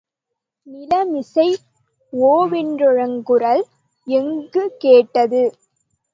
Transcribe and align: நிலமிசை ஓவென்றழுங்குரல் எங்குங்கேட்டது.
நிலமிசை 0.67 1.45
ஓவென்றழுங்குரல் 2.13 3.63
எங்குங்கேட்டது. 4.07 5.43